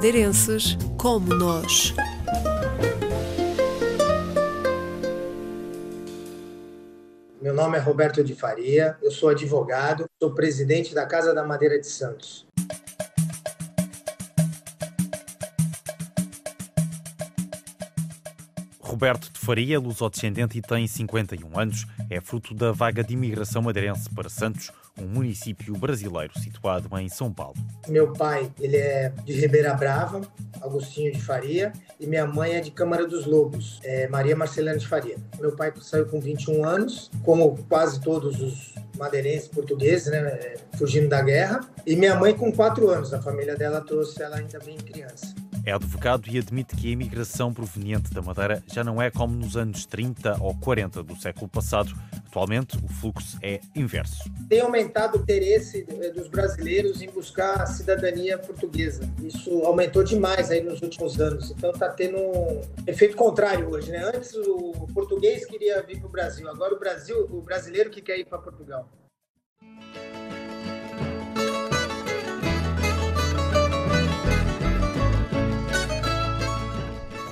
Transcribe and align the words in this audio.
madeirenses 0.00 0.78
como 0.96 1.34
nós. 1.34 1.92
Meu 7.38 7.52
nome 7.52 7.76
é 7.76 7.80
Roberto 7.82 8.24
de 8.24 8.34
Faria, 8.34 8.96
eu 9.02 9.10
sou 9.10 9.28
advogado, 9.28 10.06
sou 10.18 10.34
presidente 10.34 10.94
da 10.94 11.04
Casa 11.04 11.34
da 11.34 11.44
Madeira 11.44 11.78
de 11.78 11.86
Santos. 11.86 12.46
Roberto 18.80 19.30
de 19.30 19.38
Faria, 19.38 19.78
lusodescendente 19.78 20.56
e 20.56 20.62
tem 20.62 20.86
51 20.86 21.60
anos, 21.60 21.86
é 22.08 22.22
fruto 22.22 22.54
da 22.54 22.72
vaga 22.72 23.04
de 23.04 23.12
imigração 23.12 23.60
madeirense 23.60 24.08
para 24.08 24.30
Santos, 24.30 24.72
um 25.00 25.08
município 25.08 25.76
brasileiro 25.76 26.38
situado 26.38 26.88
em 26.98 27.08
São 27.08 27.32
Paulo. 27.32 27.56
Meu 27.88 28.12
pai, 28.12 28.50
ele 28.60 28.76
é 28.76 29.12
de 29.24 29.32
Ribeira 29.32 29.74
Brava, 29.74 30.20
Agostinho 30.60 31.12
de 31.12 31.20
Faria, 31.20 31.72
e 31.98 32.06
minha 32.06 32.26
mãe 32.26 32.52
é 32.52 32.60
de 32.60 32.70
Câmara 32.70 33.06
dos 33.06 33.26
Lobos, 33.26 33.80
é 33.82 34.08
Maria 34.08 34.36
Marcelina 34.36 34.76
de 34.76 34.86
Faria. 34.86 35.16
Meu 35.40 35.52
pai 35.56 35.72
saiu 35.80 36.06
com 36.06 36.20
21 36.20 36.64
anos, 36.64 37.10
como 37.24 37.56
quase 37.68 38.00
todos 38.00 38.40
os 38.40 38.74
madeirenses 38.98 39.48
portugueses, 39.48 40.08
né, 40.08 40.18
é, 40.18 40.56
fugindo 40.76 41.08
da 41.08 41.22
guerra, 41.22 41.60
e 41.86 41.96
minha 41.96 42.14
mãe 42.14 42.34
com 42.34 42.52
4 42.52 42.88
anos, 42.90 43.14
a 43.14 43.22
família 43.22 43.56
dela 43.56 43.80
trouxe 43.80 44.22
ela 44.22 44.36
ainda 44.36 44.58
bem 44.58 44.76
criança. 44.76 45.34
É 45.64 45.72
advogado 45.72 46.28
e 46.28 46.38
admite 46.38 46.74
que 46.74 46.88
a 46.88 46.90
imigração 46.90 47.52
proveniente 47.52 48.12
da 48.14 48.22
Madeira 48.22 48.62
já 48.66 48.82
não 48.82 49.00
é 49.00 49.10
como 49.10 49.34
nos 49.34 49.56
anos 49.56 49.84
30 49.86 50.38
ou 50.40 50.54
40 50.56 51.02
do 51.02 51.16
século 51.16 51.48
passado. 51.48 51.92
Atualmente, 52.26 52.78
o 52.82 52.88
fluxo 52.88 53.38
é 53.42 53.60
inverso. 53.74 54.30
Tem 54.48 54.60
aumentado 54.60 55.18
o 55.18 55.22
interesse 55.22 55.86
eh, 55.88 56.10
dos 56.10 56.28
brasileiros 56.28 57.02
em 57.02 57.10
buscar 57.10 57.60
a 57.60 57.66
cidadania 57.66 58.38
portuguesa. 58.38 59.02
Isso 59.22 59.50
aumentou 59.64 60.02
demais 60.02 60.50
aí 60.50 60.62
nos 60.62 60.80
últimos 60.80 61.20
anos. 61.20 61.50
Então 61.50 61.70
está 61.70 61.88
tendo 61.88 62.16
um 62.18 62.62
efeito 62.86 63.16
contrário 63.16 63.68
hoje, 63.68 63.90
né? 63.90 64.10
Antes 64.14 64.32
o 64.34 64.88
português 64.94 65.44
queria 65.44 65.82
vir 65.82 65.98
para 65.98 66.08
o 66.08 66.10
Brasil, 66.10 66.48
agora 66.48 66.74
o 66.74 66.78
Brasil, 66.78 67.26
o 67.30 67.40
brasileiro 67.42 67.90
que 67.90 68.00
quer 68.00 68.18
ir 68.18 68.24
para 68.24 68.38
Portugal. 68.38 68.88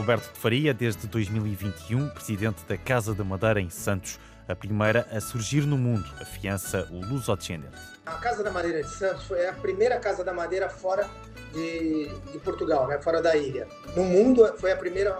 Roberto 0.08 0.32
de 0.32 0.38
Faria, 0.38 0.72
desde 0.72 1.06
2021, 1.06 2.08
presidente 2.08 2.64
da 2.66 2.78
Casa 2.78 3.14
da 3.14 3.22
Madeira 3.22 3.60
em 3.60 3.68
Santos, 3.68 4.18
a 4.48 4.56
primeira 4.56 5.06
a 5.12 5.20
surgir 5.20 5.66
no 5.66 5.76
mundo, 5.76 6.06
afiança 6.18 6.88
o 6.90 7.04
lusodescendente. 7.04 7.76
A 8.06 8.12
Casa 8.12 8.42
da 8.42 8.50
Madeira 8.50 8.82
de 8.82 8.88
Santos 8.88 9.24
foi 9.24 9.46
a 9.46 9.52
primeira 9.52 9.98
Casa 9.98 10.24
da 10.24 10.32
Madeira 10.32 10.70
fora 10.70 11.06
de, 11.52 12.08
de 12.32 12.38
Portugal, 12.38 12.88
né? 12.88 12.98
fora 13.02 13.20
da 13.20 13.36
ilha. 13.36 13.68
No 13.94 14.02
mundo 14.02 14.50
foi 14.56 14.72
a 14.72 14.76
primeira 14.76 15.14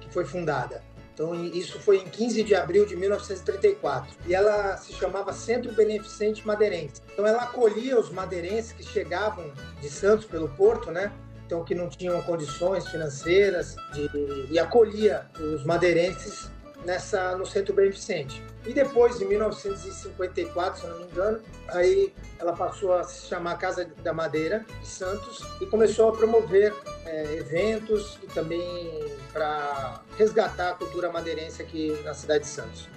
que 0.00 0.10
foi 0.10 0.24
fundada. 0.24 0.82
Então, 1.12 1.34
isso 1.44 1.78
foi 1.78 1.98
em 1.98 2.08
15 2.08 2.42
de 2.42 2.54
abril 2.54 2.86
de 2.86 2.96
1934. 2.96 4.16
E 4.26 4.34
ela 4.34 4.78
se 4.78 4.94
chamava 4.94 5.34
Centro 5.34 5.74
Beneficente 5.74 6.46
Madeirense. 6.46 7.02
Então, 7.12 7.26
ela 7.26 7.42
acolhia 7.42 8.00
os 8.00 8.08
madeirenses 8.08 8.72
que 8.72 8.82
chegavam 8.82 9.52
de 9.82 9.90
Santos 9.90 10.24
pelo 10.24 10.48
porto, 10.48 10.90
né? 10.90 11.12
Então 11.52 11.62
que 11.62 11.74
não 11.74 11.88
tinham 11.88 12.20
condições 12.22 12.88
financeiras 12.88 13.76
de, 13.92 14.08
e 14.50 14.58
acolhia 14.58 15.26
os 15.38 15.64
madeirenses 15.64 16.50
nessa 16.86 17.36
no 17.36 17.44
Centro 17.44 17.74
Beneficente. 17.74 18.42
E 18.66 18.72
depois, 18.72 19.20
em 19.20 19.26
1954, 19.26 20.80
se 20.80 20.86
não 20.86 20.98
me 20.98 21.04
engano, 21.04 21.40
aí 21.68 22.12
ela 22.38 22.54
passou 22.54 22.94
a 22.94 23.04
se 23.04 23.28
chamar 23.28 23.58
Casa 23.58 23.84
da 24.02 24.14
Madeira 24.14 24.64
de 24.80 24.88
Santos 24.88 25.44
e 25.60 25.66
começou 25.66 26.08
a 26.08 26.12
promover 26.12 26.74
é, 27.04 27.34
eventos 27.34 28.18
e 28.22 28.26
também 28.28 29.14
para 29.32 30.00
resgatar 30.16 30.70
a 30.70 30.74
cultura 30.74 31.12
madeirense 31.12 31.60
aqui 31.60 32.00
na 32.02 32.14
cidade 32.14 32.44
de 32.44 32.50
Santos 32.50 32.88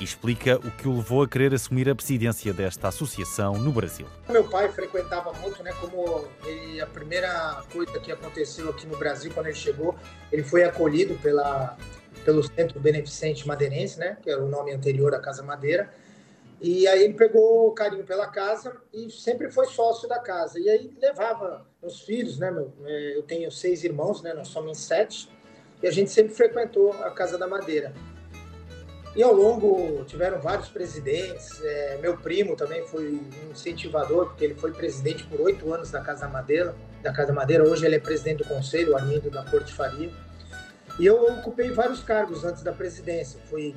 e 0.00 0.04
explica 0.04 0.56
o 0.56 0.70
que 0.70 0.88
o 0.88 0.96
levou 0.96 1.22
a 1.22 1.28
querer 1.28 1.54
assumir 1.54 1.88
a 1.88 1.94
presidência 1.94 2.52
desta 2.52 2.88
associação 2.88 3.54
no 3.58 3.72
Brasil. 3.72 4.06
Meu 4.28 4.44
pai 4.44 4.68
frequentava 4.70 5.32
muito, 5.34 5.62
né? 5.62 5.72
Como 5.80 6.24
ele, 6.44 6.80
a 6.80 6.86
primeira 6.86 7.62
coisa 7.72 7.98
que 8.00 8.10
aconteceu 8.10 8.70
aqui 8.70 8.86
no 8.86 8.96
Brasil 8.96 9.30
quando 9.32 9.46
ele 9.46 9.56
chegou, 9.56 9.94
ele 10.30 10.42
foi 10.42 10.64
acolhido 10.64 11.14
pela 11.16 11.76
pelo 12.24 12.42
Centro 12.42 12.78
Beneficente 12.78 13.46
Madeirense, 13.46 13.98
né? 13.98 14.16
Que 14.22 14.30
era 14.30 14.42
o 14.42 14.48
nome 14.48 14.72
anterior 14.72 15.14
à 15.14 15.18
Casa 15.18 15.42
Madeira. 15.42 15.92
E 16.60 16.86
aí 16.86 17.02
ele 17.02 17.14
pegou 17.14 17.72
carinho 17.72 18.04
pela 18.04 18.28
casa 18.28 18.76
e 18.92 19.10
sempre 19.10 19.50
foi 19.50 19.66
sócio 19.66 20.08
da 20.08 20.20
casa. 20.20 20.60
E 20.60 20.68
aí 20.68 20.96
levava 21.00 21.66
os 21.82 22.00
filhos, 22.02 22.38
né? 22.38 22.52
Meu, 22.52 22.72
é, 22.84 23.16
eu 23.16 23.22
tenho 23.24 23.50
seis 23.50 23.82
irmãos, 23.82 24.22
né? 24.22 24.32
Nós 24.32 24.48
somos 24.48 24.78
sete. 24.78 25.28
E 25.82 25.88
a 25.88 25.90
gente 25.90 26.12
sempre 26.12 26.32
frequentou 26.32 26.92
a 26.92 27.10
Casa 27.10 27.36
da 27.36 27.48
Madeira. 27.48 27.92
E 29.14 29.22
ao 29.22 29.32
longo 29.32 30.04
tiveram 30.04 30.40
vários 30.40 30.68
presidentes. 30.68 31.60
É, 31.62 31.98
meu 32.00 32.16
primo 32.16 32.56
também 32.56 32.86
foi 32.86 33.12
um 33.12 33.50
incentivador, 33.50 34.28
porque 34.28 34.44
ele 34.44 34.54
foi 34.54 34.72
presidente 34.72 35.24
por 35.24 35.40
oito 35.42 35.72
anos 35.72 35.90
da 35.90 36.00
Casa 36.00 36.26
Madeira. 36.26 36.74
Da 37.02 37.12
Casa 37.12 37.32
Madeira. 37.32 37.64
Hoje 37.64 37.84
ele 37.84 37.96
é 37.96 37.98
presidente 38.00 38.38
do 38.38 38.44
conselho, 38.44 38.96
Armindo 38.96 39.30
da 39.30 39.44
Corte 39.44 39.72
Faria. 39.72 40.10
E 40.98 41.06
eu 41.06 41.22
ocupei 41.38 41.70
vários 41.70 42.00
cargos 42.00 42.44
antes 42.44 42.62
da 42.62 42.72
presidência. 42.72 43.38
Fui 43.50 43.74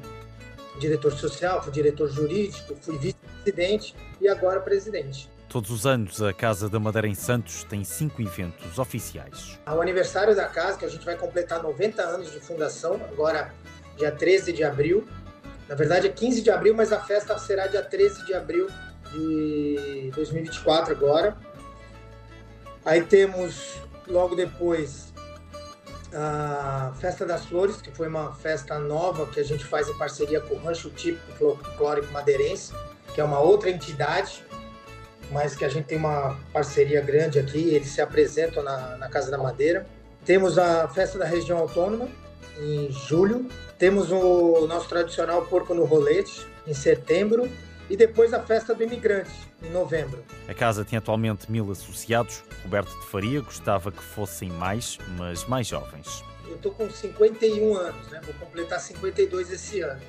diretor 0.80 1.12
social, 1.12 1.62
fui 1.62 1.72
diretor 1.72 2.10
jurídico, 2.10 2.76
fui 2.82 2.98
vice-presidente 2.98 3.96
e 4.22 4.28
agora 4.28 4.60
presidente. 4.60 5.30
Todos 5.50 5.70
os 5.70 5.86
anos, 5.86 6.22
a 6.22 6.34
Casa 6.34 6.68
da 6.68 6.80
Madeira 6.80 7.08
em 7.08 7.16
Santos 7.16 7.64
tem 7.64 7.84
cinco 7.84 8.22
eventos 8.22 8.78
oficiais. 8.78 9.60
O 9.68 9.82
aniversário 9.82 10.36
da 10.36 10.48
casa, 10.48 10.78
que 10.78 10.86
a 10.86 10.90
gente 10.90 11.06
vai 11.06 11.16
completar 11.16 11.62
90 11.62 12.02
anos 12.02 12.32
de 12.32 12.40
fundação, 12.40 12.96
agora 13.10 13.54
dia 13.98 14.12
13 14.12 14.52
de 14.52 14.64
abril. 14.64 15.08
Na 15.68 15.76
verdade 15.76 16.08
é 16.08 16.10
15 16.10 16.42
de 16.42 16.52
abril, 16.52 16.76
mas 16.76 16.92
a 16.92 17.00
festa 17.00 17.38
será 17.38 17.68
dia 17.68 17.82
13 17.82 18.26
de 18.26 18.34
abril 18.34 18.68
de 19.12 20.12
2024 20.16 20.94
agora. 20.94 21.36
Aí 22.84 23.02
temos 23.02 23.82
logo 24.08 24.36
depois 24.36 25.14
a 26.14 26.94
Festa 27.00 27.26
das 27.26 27.46
Flores, 27.46 27.82
que 27.82 27.92
foi 27.92 28.08
uma 28.08 28.34
festa 28.36 28.80
nova 28.80 29.26
que 29.26 29.40
a 29.40 29.44
gente 29.44 29.66
faz 29.66 29.90
em 29.90 29.98
parceria 29.98 30.40
com 30.40 30.56
o 30.56 30.58
Rancho 30.60 30.90
Típico 30.92 31.34
Folclórico 31.34 32.12
Madeirense, 32.14 32.74
que 33.14 33.20
é 33.20 33.24
uma 33.24 33.40
outra 33.40 33.70
entidade, 33.70 34.44
mas 35.32 35.56
que 35.56 35.66
a 35.66 35.70
gente 35.70 35.86
tem 35.86 35.98
uma 35.98 36.40
parceria 36.54 37.02
grande 37.02 37.40
aqui, 37.40 37.74
eles 37.74 37.90
se 37.90 38.02
apresentam 38.02 38.64
na, 38.64 38.98
na 38.98 39.10
Casa 39.10 39.32
da 39.32 39.38
Madeira. 39.38 39.86
Temos 40.24 40.58
a 40.58 40.88
Festa 40.88 41.18
da 41.18 41.26
Região 41.26 41.58
Autônoma, 41.58 42.08
em 42.60 42.92
julho, 42.92 43.48
temos 43.78 44.12
o 44.12 44.66
nosso 44.68 44.88
tradicional 44.88 45.46
porco 45.46 45.74
no 45.74 45.86
rolete, 45.86 46.46
em 46.66 46.74
setembro, 46.74 47.50
e 47.90 47.96
depois 47.96 48.34
a 48.34 48.42
festa 48.42 48.74
do 48.74 48.84
imigrante, 48.84 49.32
em 49.62 49.70
novembro. 49.70 50.24
A 50.48 50.54
casa 50.54 50.84
tem 50.84 50.98
atualmente 50.98 51.52
mil 51.52 51.70
associados. 51.72 52.44
Roberto 52.64 52.90
de 53.00 53.06
Faria 53.08 53.42
gostava 53.42 53.92
que 53.92 54.02
fossem 54.02 54.50
mais, 54.50 54.98
mas 55.18 55.46
mais 55.46 55.68
jovens. 55.68 56.24
Eu 56.48 56.56
estou 56.56 56.72
com 56.72 56.90
51 56.90 57.76
anos, 57.76 58.08
né? 58.10 58.22
vou 58.24 58.34
completar 58.36 58.80
52 58.80 59.52
esse 59.52 59.82
ano. 59.82 60.02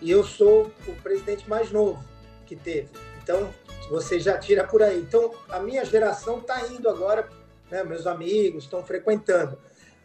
E 0.00 0.10
eu 0.10 0.24
sou 0.24 0.72
o 0.86 0.92
presidente 1.02 1.48
mais 1.48 1.70
novo 1.70 2.02
que 2.46 2.56
teve. 2.56 2.88
Então, 3.22 3.52
você 3.90 4.18
já 4.18 4.38
tira 4.38 4.64
por 4.64 4.82
aí. 4.82 4.98
Então, 4.98 5.34
a 5.48 5.58
minha 5.58 5.84
geração 5.84 6.38
está 6.38 6.66
indo 6.68 6.88
agora, 6.88 7.28
né? 7.70 7.84
meus 7.84 8.06
amigos 8.06 8.64
estão 8.64 8.82
frequentando 8.82 9.58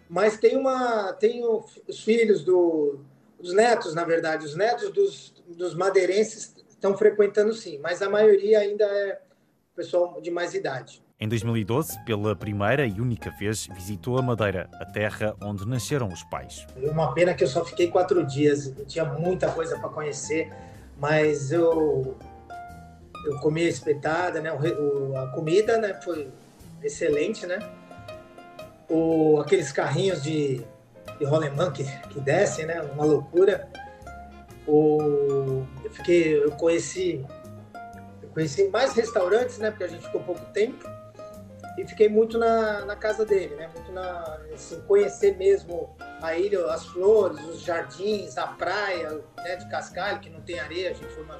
mas 0.09 0.37
tem 0.37 0.57
uma 0.57 1.13
tem 1.13 1.43
os 1.45 2.03
filhos 2.03 2.43
do, 2.43 2.99
os 3.39 3.53
netos, 3.53 3.93
na 3.93 4.03
verdade, 4.03 4.45
os 4.45 4.55
netos 4.55 4.91
dos, 4.91 5.33
dos 5.47 5.75
madeirenses 5.75 6.55
estão 6.69 6.97
frequentando 6.97 7.53
sim, 7.53 7.79
mas 7.79 8.01
a 8.01 8.09
maioria 8.09 8.59
ainda 8.59 8.85
é 8.85 9.19
pessoal 9.75 10.19
de 10.21 10.31
mais 10.31 10.53
idade. 10.53 11.03
Em 11.17 11.29
2012, 11.29 12.03
pela 12.05 12.35
primeira 12.35 12.85
e 12.85 12.99
única 12.99 13.31
vez, 13.39 13.67
visitou 13.73 14.17
a 14.17 14.21
Madeira, 14.21 14.69
a 14.73 14.85
terra 14.85 15.33
onde 15.41 15.65
nasceram 15.65 16.09
os 16.09 16.23
pais. 16.23 16.67
Uma 16.75 17.13
pena 17.13 17.33
que 17.33 17.43
eu 17.43 17.47
só 17.47 17.63
fiquei 17.63 17.87
quatro 17.87 18.25
dias, 18.25 18.73
eu 18.77 18.85
tinha 18.85 19.05
muita 19.05 19.49
coisa 19.49 19.79
para 19.79 19.87
conhecer, 19.89 20.51
mas 20.97 21.51
eu 21.51 22.17
eu 23.25 23.39
comi 23.39 23.63
espetada, 23.63 24.39
né? 24.39 24.51
A 24.51 25.27
comida, 25.27 25.77
né? 25.77 25.93
Foi 26.01 26.27
excelente, 26.83 27.47
né? 27.47 27.59
O, 28.89 29.39
aqueles 29.39 29.71
carrinhos 29.71 30.21
de, 30.21 30.65
de 31.19 31.25
rolemã 31.25 31.71
que, 31.71 31.83
que 32.09 32.19
descem, 32.19 32.65
né? 32.65 32.81
Uma 32.81 33.05
loucura. 33.05 33.67
O, 34.67 35.63
eu 35.83 35.91
fiquei, 35.91 36.43
eu 36.43 36.51
conheci, 36.51 37.25
eu 38.21 38.29
conheci 38.29 38.67
mais 38.69 38.93
restaurantes, 38.93 39.57
né? 39.57 39.69
Porque 39.69 39.83
a 39.83 39.87
gente 39.87 40.05
ficou 40.05 40.21
pouco 40.21 40.43
tempo 40.53 40.85
e 41.77 41.85
fiquei 41.85 42.07
muito 42.07 42.37
na, 42.37 42.85
na 42.85 42.95
casa 42.95 43.25
dele, 43.25 43.55
né? 43.55 43.69
Muito 43.75 43.91
na, 43.91 44.39
assim, 44.53 44.79
conhecer 44.81 45.37
mesmo 45.37 45.95
a 46.21 46.35
ilha, 46.35 46.65
as 46.67 46.85
flores, 46.85 47.39
os 47.45 47.61
jardins, 47.61 48.37
a 48.37 48.47
praia, 48.47 49.21
né? 49.43 49.55
De 49.55 49.69
Cascalho, 49.69 50.19
que 50.19 50.29
não 50.29 50.41
tem 50.41 50.59
areia. 50.59 50.91
A 50.91 50.93
gente 50.93 51.13
foi 51.13 51.23
uma, 51.23 51.37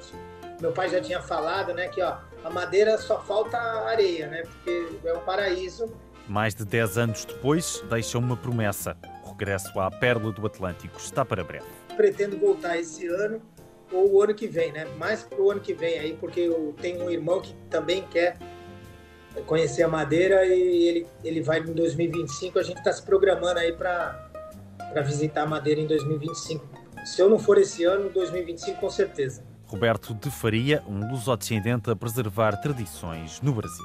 meu 0.60 0.72
pai 0.72 0.88
já 0.88 1.00
tinha 1.00 1.20
falado, 1.20 1.74
né? 1.74 1.88
Que 1.88 2.02
ó, 2.02 2.18
a 2.44 2.50
madeira 2.50 2.98
só 2.98 3.20
falta 3.22 3.58
areia, 3.58 4.28
né? 4.28 4.42
Porque 4.42 4.98
é 5.04 5.12
o 5.12 5.20
paraíso 5.20 5.92
Mais 6.28 6.54
de 6.54 6.64
10 6.64 6.98
anos 6.98 7.24
depois, 7.24 7.82
deixa 7.88 8.18
uma 8.18 8.36
promessa. 8.36 8.96
O 9.24 9.30
regresso 9.30 9.78
à 9.78 9.90
Pérola 9.90 10.32
do 10.32 10.46
Atlântico 10.46 10.98
está 10.98 11.24
para 11.24 11.44
breve. 11.44 11.66
Pretendo 11.96 12.36
voltar 12.36 12.78
esse 12.78 13.06
ano 13.06 13.40
ou 13.92 14.14
o 14.14 14.22
ano 14.22 14.34
que 14.34 14.48
vem, 14.48 14.72
né? 14.72 14.86
Mais 14.98 15.22
para 15.22 15.40
o 15.40 15.50
ano 15.50 15.60
que 15.60 15.72
vem 15.72 15.98
aí, 15.98 16.16
porque 16.20 16.40
eu 16.40 16.74
tenho 16.80 17.04
um 17.04 17.10
irmão 17.10 17.40
que 17.40 17.54
também 17.70 18.02
quer 18.10 18.36
conhecer 19.46 19.82
a 19.82 19.88
Madeira 19.88 20.44
e 20.46 20.88
ele, 20.88 21.06
ele 21.22 21.40
vai 21.42 21.60
em 21.60 21.72
2025. 21.72 22.58
A 22.58 22.62
gente 22.62 22.78
está 22.78 22.92
se 22.92 23.02
programando 23.02 23.60
aí 23.60 23.72
para 23.72 24.30
visitar 25.04 25.42
a 25.42 25.46
Madeira 25.46 25.80
em 25.80 25.86
2025. 25.86 26.64
Se 27.04 27.22
eu 27.22 27.30
não 27.30 27.38
for 27.38 27.58
esse 27.58 27.84
ano, 27.84 28.10
2025 28.10 28.80
com 28.80 28.90
certeza. 28.90 29.44
Roberto 29.66 30.14
de 30.14 30.30
Faria, 30.30 30.82
um 30.88 31.10
luso-descendente 31.10 31.90
a 31.90 31.96
preservar 31.96 32.56
tradições 32.56 33.40
no 33.40 33.52
Brasil. 33.52 33.84